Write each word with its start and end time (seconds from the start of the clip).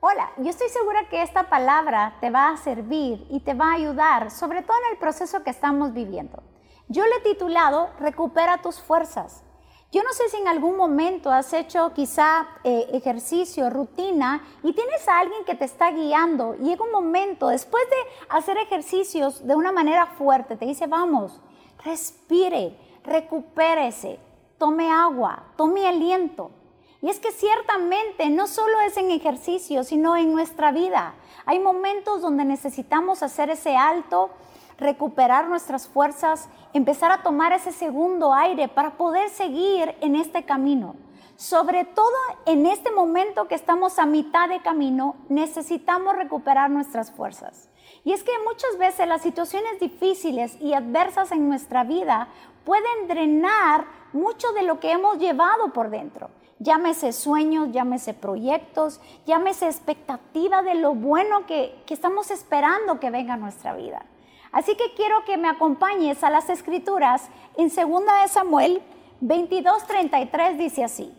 Hola, 0.00 0.30
yo 0.36 0.48
estoy 0.48 0.68
segura 0.68 1.08
que 1.08 1.22
esta 1.22 1.50
palabra 1.50 2.18
te 2.20 2.30
va 2.30 2.50
a 2.50 2.56
servir 2.56 3.26
y 3.30 3.40
te 3.40 3.54
va 3.54 3.72
a 3.72 3.74
ayudar, 3.74 4.30
sobre 4.30 4.62
todo 4.62 4.76
en 4.86 4.92
el 4.92 4.98
proceso 4.98 5.42
que 5.42 5.50
estamos 5.50 5.92
viviendo. 5.92 6.40
Yo 6.86 7.04
le 7.04 7.16
he 7.16 7.34
titulado 7.34 7.90
Recupera 7.98 8.62
tus 8.62 8.80
fuerzas. 8.80 9.42
Yo 9.90 10.04
no 10.04 10.12
sé 10.12 10.28
si 10.28 10.36
en 10.36 10.46
algún 10.46 10.76
momento 10.76 11.32
has 11.32 11.52
hecho 11.52 11.92
quizá 11.94 12.46
eh, 12.62 12.88
ejercicio, 12.92 13.70
rutina 13.70 14.44
y 14.62 14.72
tienes 14.72 15.08
a 15.08 15.18
alguien 15.18 15.44
que 15.44 15.56
te 15.56 15.64
está 15.64 15.90
guiando 15.90 16.54
y 16.54 16.66
llega 16.66 16.84
un 16.84 16.92
momento, 16.92 17.48
después 17.48 17.82
de 17.90 17.96
hacer 18.36 18.56
ejercicios 18.56 19.44
de 19.48 19.56
una 19.56 19.72
manera 19.72 20.06
fuerte, 20.06 20.56
te 20.56 20.66
dice, 20.66 20.86
vamos, 20.86 21.40
respire, 21.84 22.78
recupérese, 23.02 24.20
tome 24.58 24.92
agua, 24.92 25.42
tome 25.56 25.88
aliento. 25.88 26.52
Y 27.00 27.08
es 27.08 27.20
que 27.20 27.30
ciertamente 27.30 28.28
no 28.28 28.46
solo 28.46 28.80
es 28.80 28.96
en 28.96 29.10
ejercicio, 29.10 29.84
sino 29.84 30.16
en 30.16 30.32
nuestra 30.32 30.72
vida. 30.72 31.14
Hay 31.46 31.60
momentos 31.60 32.22
donde 32.22 32.44
necesitamos 32.44 33.22
hacer 33.22 33.50
ese 33.50 33.76
alto, 33.76 34.30
recuperar 34.78 35.48
nuestras 35.48 35.86
fuerzas, 35.86 36.48
empezar 36.72 37.12
a 37.12 37.22
tomar 37.22 37.52
ese 37.52 37.72
segundo 37.72 38.34
aire 38.34 38.68
para 38.68 38.96
poder 38.96 39.30
seguir 39.30 39.94
en 40.00 40.16
este 40.16 40.44
camino. 40.44 40.96
Sobre 41.36 41.84
todo 41.84 42.16
en 42.46 42.66
este 42.66 42.90
momento 42.90 43.46
que 43.46 43.54
estamos 43.54 44.00
a 44.00 44.06
mitad 44.06 44.48
de 44.48 44.60
camino, 44.60 45.14
necesitamos 45.28 46.16
recuperar 46.16 46.68
nuestras 46.68 47.12
fuerzas. 47.12 47.68
Y 48.04 48.12
es 48.12 48.22
que 48.22 48.32
muchas 48.46 48.78
veces 48.78 49.08
las 49.08 49.22
situaciones 49.22 49.80
difíciles 49.80 50.56
y 50.60 50.74
adversas 50.74 51.32
en 51.32 51.48
nuestra 51.48 51.84
vida 51.84 52.28
pueden 52.64 53.08
drenar 53.08 53.86
mucho 54.12 54.52
de 54.52 54.62
lo 54.62 54.80
que 54.80 54.92
hemos 54.92 55.18
llevado 55.18 55.72
por 55.72 55.90
dentro 55.90 56.30
llámese 56.58 57.12
sueños, 57.12 57.70
llámese 57.72 58.14
proyectos, 58.14 59.00
llámese 59.26 59.66
expectativa 59.66 60.62
de 60.62 60.74
lo 60.74 60.94
bueno 60.94 61.46
que, 61.46 61.74
estamos 61.88 62.30
esperando 62.30 63.00
que 63.00 63.10
venga 63.10 63.34
a 63.34 63.38
nuestra 63.38 63.74
vida. 63.74 64.04
Así 64.52 64.74
que 64.76 64.94
quiero 64.94 65.24
que 65.24 65.36
me 65.36 65.48
acompañes 65.48 66.24
a 66.24 66.30
las 66.30 66.48
escrituras 66.48 67.28
en 67.56 67.68
2 67.68 67.76
de 67.76 68.28
Samuel 68.28 68.82
22:33 69.20 70.56
dice 70.56 70.84
así: 70.84 71.12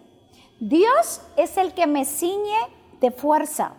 Dios 0.60 1.22
es 1.38 1.58
el 1.58 1.74
que 1.74 1.86
me 1.86 2.06
ciñe 2.06 2.58
de 3.00 3.12
fuerza 3.12 3.74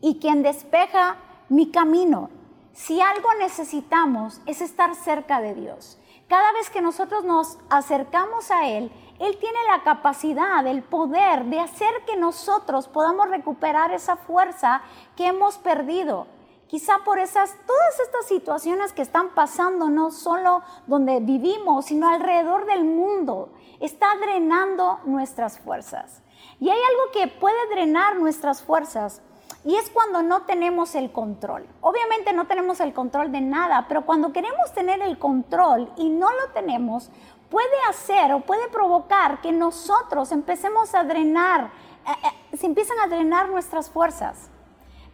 y 0.00 0.18
quien 0.18 0.42
despeja 0.42 1.16
mi 1.48 1.70
camino. 1.70 2.28
Si 2.72 3.00
algo 3.00 3.28
necesitamos 3.38 4.40
es 4.46 4.62
estar 4.62 4.94
cerca 4.94 5.40
de 5.40 5.54
Dios. 5.54 5.98
Cada 6.26 6.52
vez 6.52 6.70
que 6.70 6.80
nosotros 6.80 7.24
nos 7.24 7.58
acercamos 7.68 8.50
a 8.50 8.66
Él, 8.66 8.90
él 9.18 9.38
tiene 9.38 9.58
la 9.68 9.82
capacidad, 9.82 10.66
el 10.66 10.82
poder 10.82 11.44
de 11.44 11.60
hacer 11.60 11.92
que 12.06 12.16
nosotros 12.16 12.88
podamos 12.88 13.28
recuperar 13.28 13.92
esa 13.92 14.16
fuerza 14.16 14.80
que 15.16 15.26
hemos 15.26 15.58
perdido. 15.58 16.26
Quizá 16.66 17.00
por 17.04 17.18
esas, 17.18 17.54
todas 17.66 18.00
estas 18.00 18.26
situaciones 18.26 18.94
que 18.94 19.02
están 19.02 19.34
pasando, 19.34 19.90
no 19.90 20.10
solo 20.10 20.62
donde 20.86 21.20
vivimos, 21.20 21.84
sino 21.84 22.08
alrededor 22.08 22.64
del 22.64 22.84
mundo, 22.84 23.52
está 23.78 24.16
drenando 24.16 25.00
nuestras 25.04 25.58
fuerzas. 25.58 26.22
Y 26.58 26.70
hay 26.70 26.78
algo 26.78 27.12
que 27.12 27.28
puede 27.28 27.68
drenar 27.68 28.16
nuestras 28.16 28.62
fuerzas 28.62 29.20
y 29.64 29.76
es 29.76 29.90
cuando 29.90 30.22
no 30.22 30.42
tenemos 30.42 30.94
el 30.94 31.12
control. 31.12 31.66
Obviamente 31.80 32.32
no 32.32 32.46
tenemos 32.46 32.80
el 32.80 32.92
control 32.92 33.30
de 33.30 33.40
nada, 33.40 33.86
pero 33.88 34.04
cuando 34.04 34.32
queremos 34.32 34.72
tener 34.72 35.00
el 35.02 35.18
control 35.18 35.92
y 35.96 36.08
no 36.08 36.30
lo 36.30 36.52
tenemos, 36.52 37.10
puede 37.48 37.76
hacer 37.88 38.32
o 38.32 38.40
puede 38.40 38.68
provocar 38.68 39.40
que 39.40 39.52
nosotros 39.52 40.32
empecemos 40.32 40.94
a 40.94 41.04
drenar, 41.04 41.70
eh, 42.06 42.28
eh, 42.52 42.56
se 42.56 42.66
empiezan 42.66 42.98
a 42.98 43.06
drenar 43.06 43.50
nuestras 43.50 43.90
fuerzas. 43.90 44.48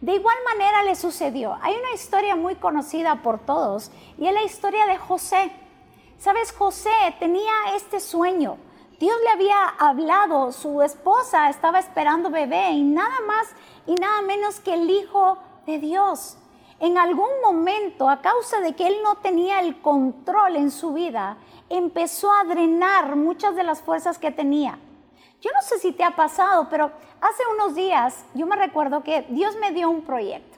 De 0.01 0.15
igual 0.15 0.37
manera 0.45 0.83
le 0.83 0.95
sucedió. 0.95 1.57
Hay 1.61 1.75
una 1.75 1.91
historia 1.91 2.35
muy 2.35 2.55
conocida 2.55 3.21
por 3.21 3.39
todos 3.39 3.91
y 4.17 4.27
es 4.27 4.33
la 4.33 4.43
historia 4.43 4.85
de 4.87 4.97
José. 4.97 5.51
Sabes, 6.17 6.53
José 6.53 6.89
tenía 7.19 7.51
este 7.75 7.99
sueño. 7.99 8.57
Dios 8.99 9.15
le 9.23 9.29
había 9.29 9.65
hablado, 9.79 10.51
su 10.51 10.81
esposa 10.81 11.49
estaba 11.49 11.79
esperando 11.79 12.29
bebé 12.29 12.71
y 12.71 12.83
nada 12.83 13.21
más 13.25 13.47
y 13.87 13.95
nada 13.95 14.21
menos 14.23 14.59
que 14.59 14.73
el 14.73 14.89
Hijo 14.89 15.37
de 15.65 15.79
Dios. 15.79 16.37
En 16.81 16.97
algún 16.97 17.29
momento, 17.41 18.09
a 18.09 18.21
causa 18.21 18.59
de 18.59 18.75
que 18.75 18.87
él 18.87 18.97
no 19.01 19.15
tenía 19.15 19.61
el 19.61 19.79
control 19.81 20.57
en 20.57 20.69
su 20.69 20.91
vida, 20.91 21.37
empezó 21.69 22.29
a 22.33 22.43
drenar 22.43 23.15
muchas 23.15 23.55
de 23.55 23.63
las 23.63 23.81
fuerzas 23.81 24.17
que 24.17 24.31
tenía. 24.31 24.77
Yo 25.39 25.49
no 25.55 25.61
sé 25.61 25.79
si 25.79 25.93
te 25.93 26.03
ha 26.03 26.17
pasado, 26.17 26.67
pero 26.69 26.91
hace 27.21 27.43
unos 27.53 27.75
días 27.75 28.25
yo 28.33 28.45
me 28.47 28.57
recuerdo 28.57 29.01
que 29.03 29.21
Dios 29.29 29.55
me 29.61 29.71
dio 29.71 29.89
un 29.89 30.01
proyecto. 30.01 30.57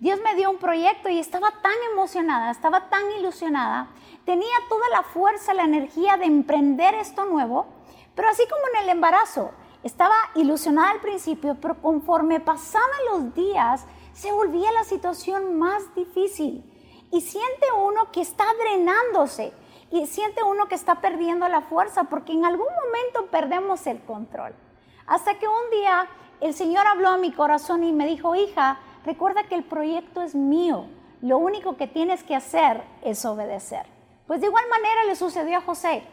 Dios 0.00 0.18
me 0.22 0.34
dio 0.34 0.50
un 0.50 0.58
proyecto 0.58 1.08
y 1.08 1.18
estaba 1.18 1.50
tan 1.62 1.74
emocionada, 1.92 2.50
estaba 2.50 2.88
tan 2.88 3.10
ilusionada, 3.18 3.88
tenía 4.24 4.54
toda 4.68 4.88
la 4.90 5.02
fuerza, 5.02 5.54
la 5.54 5.64
energía 5.64 6.16
de 6.16 6.26
emprender 6.26 6.94
esto 6.94 7.24
nuevo, 7.24 7.66
pero 8.14 8.28
así 8.28 8.42
como 8.48 8.62
en 8.74 8.84
el 8.84 8.88
embarazo, 8.90 9.50
estaba 9.82 10.14
ilusionada 10.34 10.90
al 10.90 11.00
principio, 11.00 11.56
pero 11.60 11.80
conforme 11.80 12.40
pasaban 12.40 12.88
los 13.12 13.34
días, 13.34 13.86
se 14.12 14.32
volvía 14.32 14.70
la 14.72 14.84
situación 14.84 15.58
más 15.58 15.94
difícil. 15.94 16.64
Y 17.10 17.22
siente 17.22 17.66
uno 17.76 18.12
que 18.12 18.20
está 18.20 18.44
drenándose, 18.62 19.52
y 19.90 20.06
siente 20.06 20.42
uno 20.42 20.66
que 20.66 20.74
está 20.74 21.00
perdiendo 21.00 21.48
la 21.48 21.62
fuerza 21.62 22.04
porque 22.04 22.32
en 22.32 22.44
algún 22.44 22.68
momento 22.68 23.30
perdemos 23.30 23.86
el 23.86 24.00
control. 24.02 24.54
Hasta 25.06 25.38
que 25.38 25.48
un 25.48 25.70
día 25.72 26.08
el 26.40 26.54
Señor 26.54 26.86
habló 26.86 27.08
a 27.08 27.16
mi 27.16 27.32
corazón 27.32 27.82
y 27.82 27.92
me 27.92 28.06
dijo, 28.06 28.34
hija, 28.34 28.78
recuerda 29.04 29.44
que 29.44 29.56
el 29.56 29.64
proyecto 29.64 30.22
es 30.22 30.34
mío, 30.34 30.86
lo 31.20 31.38
único 31.38 31.76
que 31.76 31.86
tienes 31.86 32.22
que 32.22 32.36
hacer 32.36 32.82
es 33.02 33.24
obedecer. 33.24 33.86
Pues 34.30 34.40
de 34.40 34.46
igual 34.46 34.62
manera 34.70 35.02
le 35.02 35.16
sucedió 35.16 35.58
a 35.58 35.60
José. 35.60 36.04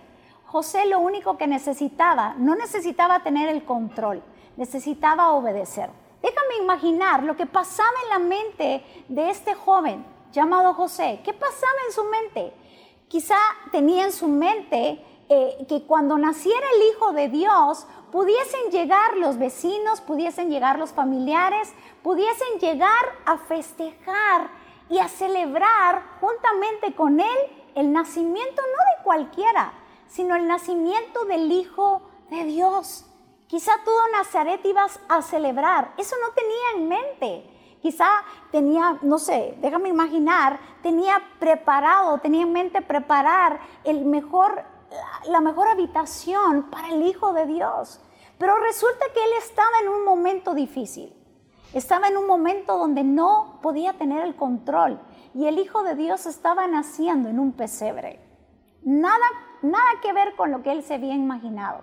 José 0.48 0.88
lo 0.88 1.00
único 1.00 1.38
que 1.38 1.46
necesitaba, 1.46 2.34
no 2.40 2.56
necesitaba 2.56 3.22
tener 3.22 3.48
el 3.48 3.64
control, 3.64 4.24
necesitaba 4.56 5.34
obedecer. 5.34 5.92
Déjame 6.24 6.56
imaginar 6.64 7.22
lo 7.22 7.38
que 7.38 7.46
pasaba 7.46 7.94
en 8.06 8.10
la 8.10 8.18
mente 8.18 8.84
de 9.08 9.30
este 9.30 9.54
joven 9.54 10.04
llamado 10.32 10.74
José. 10.74 11.20
¿Qué 11.24 11.32
pasaba 11.32 11.78
en 11.86 11.94
su 11.94 12.04
mente? 12.06 12.54
quizá 13.08 13.38
tenía 13.72 14.06
en 14.06 14.12
su 14.12 14.28
mente 14.28 15.00
eh, 15.30 15.66
que 15.70 15.84
cuando 15.84 16.18
naciera 16.18 16.66
el 16.76 16.90
Hijo 16.90 17.14
de 17.14 17.30
Dios 17.30 17.86
pudiesen 18.12 18.72
llegar 18.72 19.16
los 19.18 19.38
vecinos, 19.38 20.02
pudiesen 20.02 20.50
llegar 20.50 20.80
los 20.80 20.92
familiares, 20.92 21.72
pudiesen 22.02 22.58
llegar 22.60 23.14
a 23.28 23.38
festejar 23.38 24.50
y 24.90 24.98
a 24.98 25.08
celebrar 25.08 26.02
juntamente 26.20 26.96
con 26.96 27.20
Él 27.20 27.38
el 27.78 27.94
nacimiento 27.94 28.60
no 28.62 28.98
de 28.98 29.04
cualquiera, 29.04 29.72
sino 30.08 30.36
el 30.36 30.48
nacimiento 30.48 31.26
del 31.26 31.52
Hijo 31.52 32.02
de 32.32 32.44
Dios. 32.46 33.06
Quizá 33.46 33.72
todo 33.86 34.00
Nazaret 34.14 34.66
ibas 34.66 35.00
a 35.08 35.22
celebrar, 35.22 35.94
eso 35.96 36.16
no 36.20 36.34
tenía 36.34 36.72
en 36.76 36.88
mente. 36.90 37.78
Quizá 37.80 38.08
tenía, 38.52 38.98
no 39.04 39.20
sé, 39.20 39.56
déjame 39.62 39.90
imaginar, 39.90 40.60
tenía 40.82 41.22
preparado, 41.38 42.18
tenía 42.18 42.42
en 42.42 42.52
mente 42.52 42.82
preparar 42.82 43.60
el 43.84 44.06
mejor, 44.06 44.64
la 45.26 45.40
mejor 45.40 45.68
habitación 45.68 46.72
para 46.72 46.90
el 46.90 47.06
Hijo 47.06 47.32
de 47.34 47.46
Dios. 47.46 48.02
Pero 48.40 48.58
resulta 48.58 49.06
que 49.14 49.24
él 49.24 49.32
estaba 49.38 49.82
en 49.84 49.90
un 49.90 50.04
momento 50.04 50.56
difícil. 50.56 51.14
Estaba 51.74 52.08
en 52.08 52.18
un 52.18 52.26
momento 52.26 52.76
donde 52.76 53.04
no 53.04 53.60
podía 53.62 53.94
tener 53.94 54.24
el 54.24 54.36
control 54.36 55.00
y 55.38 55.46
el 55.46 55.59
Hijo 55.59 55.84
de 55.84 55.94
Dios 55.94 56.25
estaba 56.25 56.66
naciendo 56.66 57.30
en 57.30 57.38
un 57.38 57.52
pesebre. 57.52 58.20
Nada, 58.81 59.25
nada 59.62 59.86
que 60.02 60.12
ver 60.12 60.36
con 60.36 60.50
lo 60.50 60.64
que 60.64 60.72
él 60.72 60.81
se 60.81 60.96
había 60.96 61.14
imaginado. 61.14 61.81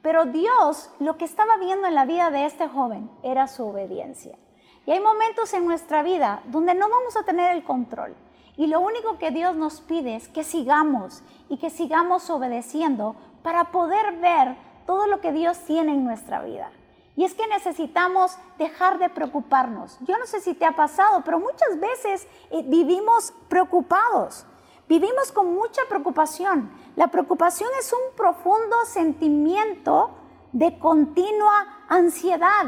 Pero 0.00 0.26
Dios 0.26 0.92
lo 1.00 1.16
que 1.16 1.24
estaba 1.24 1.56
viendo 1.56 1.88
en 1.88 1.96
la 1.96 2.04
vida 2.04 2.30
de 2.30 2.46
este 2.46 2.68
joven 2.68 3.10
era 3.24 3.48
su 3.48 3.66
obediencia. 3.66 4.38
Y 4.86 4.92
hay 4.92 5.00
momentos 5.00 5.54
en 5.54 5.64
nuestra 5.64 6.04
vida 6.04 6.42
donde 6.44 6.74
no 6.74 6.88
vamos 6.88 7.16
a 7.16 7.24
tener 7.24 7.50
el 7.56 7.64
control. 7.64 8.14
Y 8.56 8.68
lo 8.68 8.78
único 8.80 9.18
que 9.18 9.32
Dios 9.32 9.56
nos 9.56 9.80
pide 9.80 10.14
es 10.14 10.28
que 10.28 10.44
sigamos 10.44 11.24
y 11.48 11.56
que 11.58 11.70
sigamos 11.70 12.30
obedeciendo 12.30 13.16
para 13.42 13.72
poder 13.72 14.18
ver 14.18 14.56
todo 14.86 15.08
lo 15.08 15.20
que 15.20 15.32
Dios 15.32 15.58
tiene 15.66 15.94
en 15.94 16.04
nuestra 16.04 16.42
vida. 16.42 16.70
Y 17.16 17.24
es 17.24 17.34
que 17.34 17.46
necesitamos 17.46 18.36
dejar 18.58 18.98
de 18.98 19.08
preocuparnos. 19.08 19.98
Yo 20.00 20.18
no 20.18 20.26
sé 20.26 20.40
si 20.40 20.54
te 20.54 20.64
ha 20.64 20.72
pasado, 20.72 21.22
pero 21.24 21.38
muchas 21.38 21.78
veces 21.78 22.26
eh, 22.50 22.62
vivimos 22.66 23.32
preocupados. 23.48 24.46
Vivimos 24.88 25.30
con 25.32 25.54
mucha 25.54 25.82
preocupación. 25.88 26.70
La 26.96 27.08
preocupación 27.08 27.70
es 27.78 27.92
un 27.92 28.16
profundo 28.16 28.76
sentimiento 28.86 30.10
de 30.52 30.78
continua 30.78 31.84
ansiedad. 31.88 32.66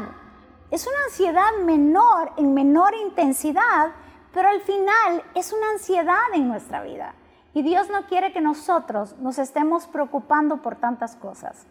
Es 0.71 0.87
una 0.87 0.97
ansiedad 1.05 1.57
menor, 1.63 2.31
en 2.37 2.53
menor 2.53 2.95
intensidad, 2.95 3.91
pero 4.33 4.49
al 4.49 4.61
final 4.61 5.23
es 5.35 5.53
una 5.53 5.71
ansiedad 5.71 6.23
en 6.33 6.47
nuestra 6.47 6.81
vida. 6.83 7.13
Y 7.53 7.63
Dios 7.63 7.89
no 7.89 8.05
quiere 8.05 8.33
que 8.33 8.41
nosotros 8.41 9.17
nos 9.19 9.39
estemos 9.39 9.87
preocupando 9.87 10.61
por 10.61 10.75
tantas 10.75 11.15
cosas, 11.15 11.65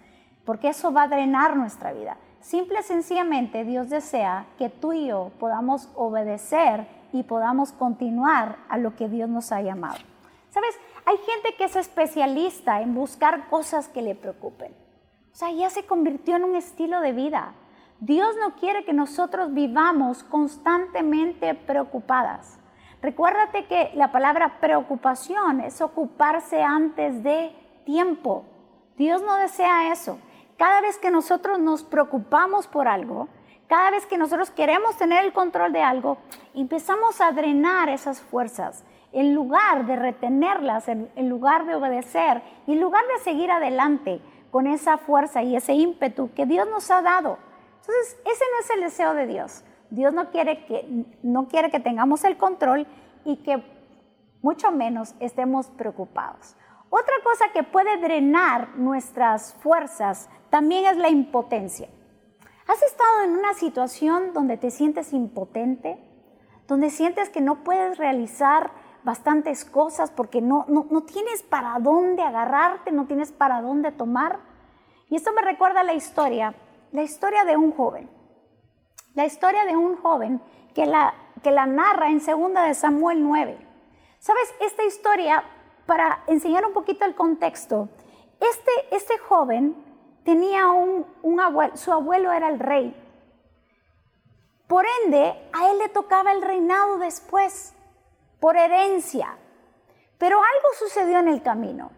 porque 0.44 0.69
eso 0.69 0.93
va 0.93 1.02
a 1.02 1.08
drenar 1.08 1.56
nuestra 1.56 1.93
vida. 1.93 2.17
Simple 2.46 2.78
y 2.78 2.82
sencillamente 2.84 3.64
Dios 3.64 3.90
desea 3.90 4.46
que 4.56 4.69
tú 4.69 4.93
y 4.93 5.08
yo 5.08 5.32
podamos 5.40 5.90
obedecer 5.96 6.87
y 7.12 7.25
podamos 7.25 7.72
continuar 7.72 8.58
a 8.69 8.78
lo 8.78 8.94
que 8.94 9.08
Dios 9.08 9.28
nos 9.28 9.50
ha 9.50 9.62
llamado. 9.62 9.98
¿Sabes? 10.50 10.78
Hay 11.06 11.16
gente 11.19 11.56
que 11.58 11.64
es 11.64 11.75
especialista 11.75 12.81
en 12.82 12.94
buscar 12.94 13.48
cosas 13.48 13.88
que 13.88 14.00
le 14.00 14.14
preocupen. 14.14 14.72
O 15.32 15.37
sea, 15.37 15.50
ya 15.50 15.70
se 15.70 15.87
convirtió 15.87 16.37
en 16.37 16.44
un 16.44 16.54
estilo 16.54 17.00
de 17.00 17.12
vida. 17.12 17.52
Dios 17.98 18.37
no 18.40 18.54
quiere 18.54 18.84
que 18.84 18.93
nosotros 18.93 19.52
vivamos 19.52 20.22
constantemente 20.22 21.52
preocupadas. 21.54 22.60
Recuérdate 23.02 23.66
que 23.66 23.90
la 23.94 24.12
palabra 24.12 24.60
preocupación 24.60 25.60
es 25.60 25.81
ocuparse 25.81 26.62
antes 26.62 27.25
de 27.25 27.52
tiempo. 27.84 28.44
Dios 28.96 29.20
no 29.22 29.37
desea 29.37 29.93
eso. 29.93 30.19
Cada 30.56 30.81
vez 30.81 30.99
que 30.99 31.11
nosotros 31.11 31.58
nos 31.58 31.82
preocupamos 31.85 32.67
por 32.67 32.88
algo, 32.88 33.29
cada 33.69 33.91
vez 33.91 34.06
que 34.06 34.17
nosotros 34.17 34.50
queremos 34.50 34.97
tener 34.97 35.25
el 35.25 35.32
control 35.32 35.73
de 35.73 35.82
algo, 35.82 36.19
empezamos 36.55 37.20
a 37.20 37.32
drenar 37.32 37.88
esas 37.88 38.20
fuerzas 38.20 38.85
en 39.12 39.35
lugar 39.35 39.87
de 39.87 39.97
retenerlas, 39.97 40.88
en, 40.88 41.29
lugar 41.29 41.67
de 41.67 41.75
obedecer, 41.75 42.43
en 42.67 42.81
lugar 42.81 43.03
de 43.06 43.25
seguir 43.25 43.50
adelante 43.50 44.20
con 44.50 44.67
esa 44.67 44.99
fuerza 44.99 45.43
y 45.43 45.56
ese 45.56 45.75
ímpetu 45.75 46.32
que 46.35 46.47
Dios 46.47 46.69
nos 46.69 46.91
ha 46.91 47.03
dado. 47.03 47.38
Entonces, 47.81 48.19
ese 48.25 48.44
no 48.53 48.61
es 48.61 48.70
el 48.70 48.81
deseo 48.81 49.14
de 49.14 49.26
Dios. 49.26 49.64
Dios 49.91 50.12
no 50.12 50.31
quiere 50.31 50.64
que, 50.67 51.05
no 51.23 51.49
quiere 51.49 51.70
que 51.70 51.81
tengamos 51.81 52.25
el 52.25 52.37
control 52.37 52.87
y 53.25 53.37
que 53.38 53.62
mucho 54.43 54.70
menos 54.70 55.14
estemos 55.20 55.69
preocupados. 55.69 56.56
Otra 56.98 57.16
cosa 57.22 57.52
que 57.52 57.62
puede 57.62 57.98
drenar 57.98 58.70
nuestras 58.78 59.52
fuerzas 59.60 60.31
también 60.48 60.87
es 60.87 60.96
la 60.96 61.10
impotencia. 61.10 61.90
¿Has 62.66 62.82
estado 62.82 63.22
en 63.25 63.32
una 63.32 63.52
situación 63.52 64.32
donde 64.32 64.56
te 64.56 64.70
sientes 64.70 65.12
impotente? 65.12 65.98
Donde 66.66 66.88
sientes 66.88 67.28
que 67.28 67.43
no 67.43 67.64
puedes 67.64 67.98
realizar 67.98 68.70
bastantes 69.04 69.66
cosas 69.66 70.10
porque 70.10 70.40
no, 70.40 70.64
no, 70.69 70.87
no 70.90 71.02
tienes 71.02 71.43
para 71.43 71.78
dónde 71.81 72.22
agarrarte, 72.22 72.93
no 72.93 73.04
tienes 73.04 73.31
para 73.31 73.60
dónde 73.60 73.93
tomar. 73.93 74.40
Y 75.10 75.16
esto 75.16 75.34
me 75.34 75.43
recuerda 75.43 75.82
la 75.82 75.93
historia, 75.93 76.54
la 76.93 77.02
historia 77.02 77.44
de 77.44 77.58
un 77.58 77.72
joven. 77.72 78.08
La 79.14 79.26
historia 79.26 79.66
de 79.66 79.76
un 79.76 79.96
joven 79.98 80.40
que 80.75 80.87
la, 80.87 81.12
que 81.43 81.50
la 81.50 81.66
narra 81.66 82.08
en 82.08 82.25
2 82.25 82.54
de 82.54 82.72
Samuel 82.72 83.22
9. 83.22 83.58
¿Sabes? 84.19 84.54
Esta 84.60 84.82
historia 84.84 85.44
para 85.87 86.23
enseñar 86.27 86.67
un 86.67 86.73
poquito 86.73 87.05
el 87.05 87.15
contexto, 87.15 87.88
este, 88.41 88.71
este 88.91 89.19
joven 89.19 89.75
tenía 90.25 90.69
un, 90.69 91.06
un 91.23 91.41
abuelo, 91.41 91.77
su 91.77 91.93
abuelo 91.93 92.33
era 92.33 92.49
el 92.49 92.59
rey. 92.59 92.94
Por 94.67 94.85
ende, 95.05 95.35
a 95.53 95.71
él 95.71 95.79
le 95.79 95.88
tocaba 95.88 96.33
el 96.33 96.43
reinado 96.43 96.99
después, 96.99 97.75
por 98.41 98.56
herencia. 98.56 99.38
Pero 100.19 100.38
algo 100.38 100.69
sucedió 100.79 101.21
en 101.21 101.29
el 101.29 101.43
camino. 101.43 101.91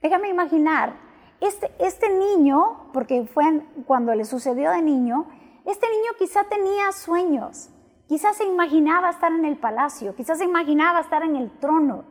Déjame 0.00 0.28
imaginar, 0.28 0.94
este, 1.40 1.70
este 1.78 2.08
niño, 2.10 2.90
porque 2.92 3.26
fue 3.26 3.44
cuando 3.86 4.14
le 4.14 4.24
sucedió 4.24 4.70
de 4.70 4.82
niño, 4.82 5.26
este 5.64 5.88
niño 5.90 6.12
quizá 6.18 6.44
tenía 6.44 6.92
sueños, 6.92 7.70
quizás 8.06 8.36
se 8.36 8.44
imaginaba 8.44 9.10
estar 9.10 9.32
en 9.32 9.44
el 9.44 9.56
palacio, 9.56 10.14
quizás 10.14 10.38
se 10.38 10.44
imaginaba 10.44 11.00
estar 11.00 11.22
en 11.22 11.36
el 11.36 11.50
trono. 11.58 12.04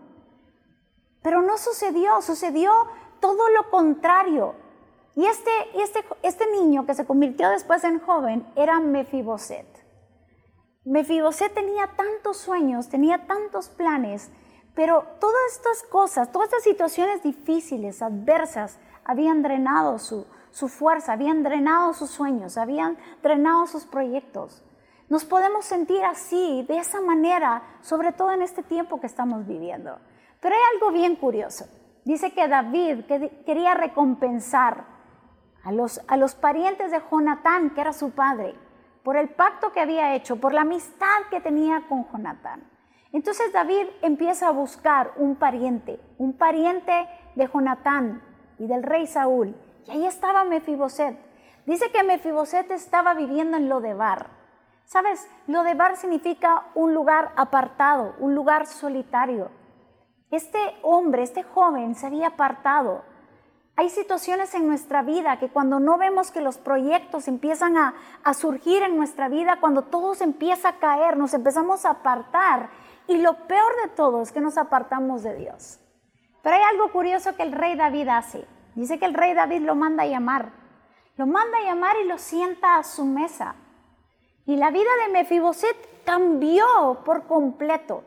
Pero 1.24 1.42
no 1.42 1.58
sucedió, 1.58 2.22
sucedió 2.22 2.72
todo 3.20 3.50
lo 3.50 3.70
contrario. 3.72 4.56
Y 5.16 5.26
este, 5.26 5.52
este, 5.76 6.04
este 6.22 6.52
niño 6.52 6.86
que 6.86 6.96
se 6.96 7.06
convirtió 7.06 7.50
después 7.50 7.84
en 7.84 8.00
joven 8.00 8.46
era 8.56 8.80
Mefiboset. 8.80 9.68
Mefiboset 10.86 11.54
tenía 11.54 11.88
tantos 11.96 12.38
sueños, 12.38 12.90
tenía 12.90 13.26
tantos 13.26 13.70
planes, 13.70 14.30
pero 14.76 15.06
todas 15.20 15.54
estas 15.54 15.84
cosas, 15.84 16.32
todas 16.32 16.50
estas 16.50 16.64
situaciones 16.64 17.24
difíciles, 17.24 18.02
adversas, 18.02 18.80
habían 19.06 19.44
drenado 19.44 20.00
su, 20.00 20.26
su 20.52 20.68
fuerza, 20.68 21.14
habían 21.14 21.44
drenado 21.44 21.94
sus 21.94 22.10
sueños, 22.10 22.58
habían 22.58 22.98
drenado 23.22 23.68
sus 23.68 23.86
proyectos. 23.86 24.64
Nos 25.10 25.26
podemos 25.26 25.64
sentir 25.66 26.04
así, 26.04 26.66
de 26.68 26.80
esa 26.80 27.00
manera, 27.00 27.64
sobre 27.82 28.12
todo 28.12 28.32
en 28.32 28.42
este 28.42 28.64
tiempo 28.64 29.00
que 29.00 29.08
estamos 29.08 29.46
viviendo. 29.46 30.00
Pero 30.44 30.54
hay 30.54 30.62
algo 30.76 30.92
bien 30.92 31.16
curioso. 31.16 31.66
Dice 32.04 32.34
que 32.34 32.50
David 32.50 33.06
quería 33.46 33.74
recompensar 33.76 34.86
a 35.64 35.72
los, 35.72 36.36
parientes 36.36 36.92
de 36.92 37.02
Jonatán, 37.10 37.70
que 37.70 37.80
era 37.80 37.94
su 37.94 38.12
padre, 38.12 38.54
por 39.04 39.16
el 39.16 39.30
pacto 39.30 39.72
que 39.72 39.80
había 39.80 40.14
hecho, 40.16 40.36
por 40.36 40.54
la 40.54 40.62
amistad 40.62 41.24
que 41.32 41.40
tenía 41.40 41.86
con 41.88 42.06
Jonatán. 42.12 42.70
Entonces 43.14 43.54
David 43.54 43.88
empieza 44.02 44.50
a 44.50 44.52
buscar 44.52 45.14
un 45.16 45.38
pariente, 45.38 46.02
un 46.18 46.34
pariente 46.34 47.08
de 47.36 47.48
Jonatán 47.48 48.22
y 48.60 48.68
del 48.68 48.84
rey 48.84 49.08
Saúl. 49.08 49.56
Y 49.88 49.92
ahí 49.92 50.06
estaba 50.06 50.44
Mefiboset. 50.44 51.18
Dice 51.66 51.90
que 51.94 52.04
Mefiboset 52.04 52.70
estaba 52.72 53.14
viviendo 53.14 53.56
en 53.56 53.70
Lodebar. 53.70 54.28
¿Sabes? 54.84 55.26
Lodebar 55.48 55.96
significa 55.96 56.66
un 56.76 56.94
lugar 56.94 57.32
apartado, 57.38 58.16
un 58.20 58.36
lugar 58.36 58.68
solitario. 58.68 59.63
Este 60.34 60.58
hombre, 60.82 61.22
este 61.22 61.44
joven 61.44 61.94
se 61.94 62.08
había 62.08 62.30
apartado. 62.30 63.04
Hay 63.76 63.92
situaciones 63.92 64.56
en 64.56 64.68
nuestra 64.68 65.04
vida 65.04 65.38
que 65.38 65.50
cuando 65.50 65.80
no 65.80 66.00
vemos 66.00 66.32
que 66.32 66.42
los 66.42 66.58
proyectos 66.58 67.28
empiezan 67.28 67.78
a, 67.78 67.94
surgir 68.34 68.82
en 68.82 68.98
nuestra 68.98 69.30
vida, 69.30 69.60
cuando 69.60 69.84
todo 69.84 70.16
se 70.16 70.24
empieza 70.24 70.70
a 70.70 70.80
caer, 70.80 71.18
nos 71.18 71.36
empezamos 71.36 71.86
a 71.86 71.92
apartar. 71.92 72.72
Y 73.08 73.18
lo 73.18 73.46
peor 73.46 73.76
de 73.84 73.90
todo 73.90 74.24
es 74.24 74.32
que 74.32 74.42
nos 74.42 74.58
apartamos 74.58 75.22
de 75.22 75.36
Dios. 75.36 75.80
Pero 76.42 76.56
hay 76.56 76.64
algo 76.64 76.92
curioso 76.92 77.36
que 77.36 77.44
el 77.44 77.52
rey 77.52 77.76
David 77.76 78.08
hace. 78.08 78.48
Dice 78.74 78.98
que 78.98 79.06
el 79.06 79.14
rey 79.14 79.36
David 79.36 79.62
lo 79.62 79.76
manda 79.76 80.02
a 80.02 80.08
llamar. 80.08 80.52
Lo 81.16 81.28
manda 81.28 81.60
a 81.60 81.64
llamar 81.64 81.96
y 82.04 82.08
lo 82.08 82.18
sienta 82.18 82.78
a 82.78 82.84
su 82.84 83.06
mesa. 83.06 83.54
Y 84.48 84.56
la 84.56 84.72
vida 84.72 84.90
de 85.06 85.14
Mefiboset 85.14 86.04
cambió 86.06 87.04
por 87.06 87.28
completo 87.28 88.04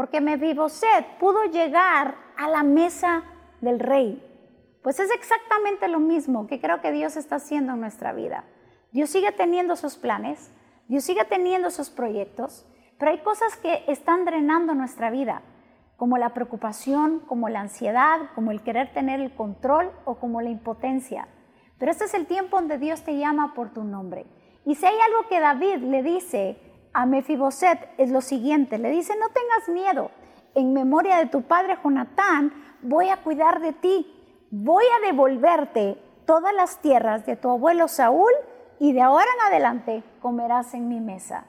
porque 0.00 0.22
Mefiboset 0.22 1.18
pudo 1.18 1.44
llegar 1.44 2.14
a 2.38 2.48
la 2.48 2.62
mesa 2.62 3.22
del 3.60 3.78
rey. 3.78 4.26
Pues 4.82 4.98
es 4.98 5.10
exactamente 5.10 5.88
lo 5.88 6.00
mismo 6.00 6.46
que 6.46 6.58
creo 6.58 6.80
que 6.80 6.90
Dios 6.90 7.18
está 7.18 7.36
haciendo 7.36 7.74
en 7.74 7.82
nuestra 7.82 8.14
vida. 8.14 8.46
Dios 8.92 9.10
sigue 9.10 9.30
teniendo 9.30 9.76
sus 9.76 9.98
planes, 9.98 10.54
Dios 10.88 11.04
sigue 11.04 11.26
teniendo 11.26 11.70
sus 11.70 11.90
proyectos, 11.90 12.66
pero 12.98 13.10
hay 13.10 13.18
cosas 13.18 13.58
que 13.58 13.84
están 13.88 14.24
drenando 14.24 14.74
nuestra 14.74 15.10
vida, 15.10 15.42
como 15.98 16.16
la 16.16 16.32
preocupación, 16.32 17.20
como 17.26 17.50
la 17.50 17.60
ansiedad, 17.60 18.20
como 18.34 18.52
el 18.52 18.62
querer 18.62 18.94
tener 18.94 19.20
el 19.20 19.34
control 19.34 19.92
o 20.06 20.14
como 20.14 20.40
la 20.40 20.48
impotencia. 20.48 21.28
Pero 21.78 21.92
este 21.92 22.04
es 22.04 22.14
el 22.14 22.24
tiempo 22.24 22.56
donde 22.56 22.78
Dios 22.78 23.02
te 23.02 23.18
llama 23.18 23.52
por 23.52 23.74
tu 23.74 23.84
nombre. 23.84 24.24
Y 24.64 24.76
si 24.76 24.86
hay 24.86 24.96
algo 24.98 25.28
que 25.28 25.40
David 25.40 25.82
le 25.82 26.02
dice 26.02 26.69
a 26.92 27.06
Mefiboset 27.06 27.88
es 27.98 28.10
lo 28.10 28.20
siguiente, 28.20 28.78
le 28.78 28.90
dice, 28.90 29.14
no 29.18 29.28
tengas 29.28 29.68
miedo, 29.68 30.10
en 30.54 30.72
memoria 30.72 31.18
de 31.18 31.26
tu 31.26 31.42
padre 31.42 31.78
Jonatán, 31.82 32.52
voy 32.82 33.08
a 33.08 33.18
cuidar 33.18 33.60
de 33.60 33.72
ti, 33.72 34.46
voy 34.50 34.84
a 34.96 35.06
devolverte 35.06 36.02
todas 36.26 36.54
las 36.54 36.78
tierras 36.80 37.26
de 37.26 37.36
tu 37.36 37.50
abuelo 37.50 37.88
Saúl 37.88 38.32
y 38.78 38.92
de 38.92 39.02
ahora 39.02 39.26
en 39.36 39.46
adelante 39.52 40.02
comerás 40.20 40.74
en 40.74 40.88
mi 40.88 41.00
mesa. 41.00 41.44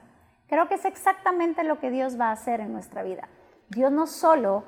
Creo 0.48 0.68
que 0.68 0.74
es 0.74 0.84
exactamente 0.84 1.64
lo 1.64 1.80
que 1.80 1.90
Dios 1.90 2.20
va 2.20 2.28
a 2.28 2.32
hacer 2.32 2.60
en 2.60 2.72
nuestra 2.72 3.02
vida. 3.02 3.28
Dios 3.70 3.90
no 3.90 4.06
solo 4.06 4.64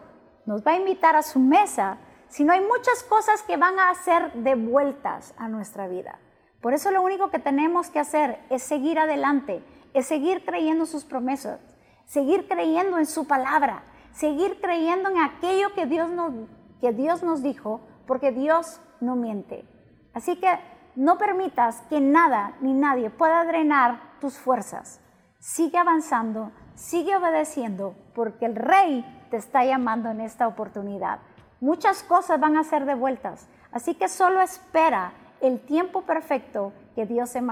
nos 0.47 0.67
va 0.67 0.73
a 0.73 0.77
invitar 0.77 1.15
a 1.15 1.23
su 1.23 1.39
mesa, 1.39 1.99
sino 2.29 2.53
hay 2.53 2.61
muchas 2.61 3.03
cosas 3.03 3.43
que 3.43 3.57
van 3.57 3.79
a 3.79 3.95
ser 3.95 4.33
devueltas 4.33 5.35
a 5.37 5.49
nuestra 5.49 5.87
vida. 5.89 6.19
Por 6.61 6.73
eso 6.73 6.91
lo 6.91 7.03
único 7.03 7.31
que 7.31 7.39
tenemos 7.39 7.91
que 7.91 8.01
hacer 8.01 8.41
es 8.49 8.63
seguir 8.63 8.99
adelante, 8.99 9.63
es 9.95 10.07
seguir 10.07 10.45
creyendo 10.45 10.85
sus 10.87 11.05
promesas, 11.05 11.61
seguir 12.05 12.47
creyendo 12.49 12.99
en 12.99 13.07
su 13.07 13.27
palabra, 13.27 13.85
seguir 14.13 14.61
creyendo 14.61 15.09
en 15.09 15.19
aquello 15.19 15.73
que 15.73 15.87
Dios 15.87 16.11
nos, 16.11 16.33
que 16.81 16.93
Dios 16.93 17.23
nos 17.23 17.43
dijo, 17.43 17.81
porque 18.07 18.33
Dios 18.33 18.81
no 19.01 19.17
miente. 19.17 19.65
Así 20.13 20.37
que 20.37 20.49
no 20.97 21.17
permitas 21.17 21.81
que 21.89 22.01
nada 22.01 22.57
ni 22.61 22.73
nadie 22.73 23.09
pueda 23.09 23.45
drenar 23.45 24.19
tus 24.21 24.37
fuerzas. 24.37 25.01
Sigue 25.39 25.79
avanzando, 25.79 26.53
sigue 26.75 27.17
obedeciendo, 27.17 27.95
porque 28.15 28.47
el 28.47 28.57
rey 28.57 29.05
te 29.31 29.37
está 29.37 29.65
llamando 29.65 30.11
en 30.11 30.21
esta 30.21 30.47
oportunidad. 30.47 31.21
Muchas 31.61 32.03
cosas 32.03 32.41
van 32.41 32.57
a 32.57 32.65
ser 32.65 32.85
devueltas, 32.85 33.49
así 33.73 33.95
que 33.95 34.09
solo 34.09 34.41
espera 34.41 35.13
el 35.41 35.61
tiempo 35.61 36.03
perfecto 36.03 36.73
que 36.95 37.07
Dios 37.07 37.31
se 37.31 37.43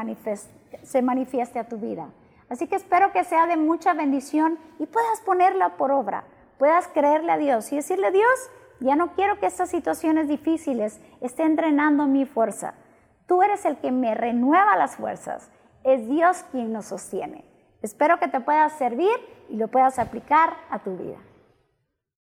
se 0.82 1.02
manifieste 1.02 1.58
a 1.58 1.68
tu 1.68 1.76
vida. 1.78 2.08
Así 2.52 2.66
que 2.66 2.76
espero 2.76 3.12
que 3.12 3.24
sea 3.24 3.46
de 3.46 3.56
mucha 3.56 3.94
bendición 3.94 4.58
y 4.78 4.84
puedas 4.84 5.22
ponerla 5.22 5.78
por 5.78 5.90
obra, 5.90 6.24
puedas 6.58 6.86
creerle 6.88 7.32
a 7.32 7.38
Dios 7.38 7.72
y 7.72 7.76
decirle, 7.76 8.10
Dios, 8.10 8.50
ya 8.78 8.94
no 8.94 9.14
quiero 9.14 9.40
que 9.40 9.46
estas 9.46 9.70
situaciones 9.70 10.28
difíciles 10.28 11.00
estén 11.22 11.56
drenando 11.56 12.04
mi 12.04 12.26
fuerza. 12.26 12.74
Tú 13.26 13.42
eres 13.42 13.64
el 13.64 13.78
que 13.78 13.90
me 13.90 14.14
renueva 14.14 14.76
las 14.76 14.96
fuerzas. 14.96 15.50
Es 15.82 16.06
Dios 16.06 16.44
quien 16.52 16.74
nos 16.74 16.84
sostiene. 16.84 17.42
Espero 17.80 18.18
que 18.18 18.28
te 18.28 18.40
pueda 18.40 18.68
servir 18.68 19.16
y 19.48 19.56
lo 19.56 19.68
puedas 19.68 19.98
aplicar 19.98 20.54
a 20.68 20.80
tu 20.80 20.94
vida. 20.98 21.16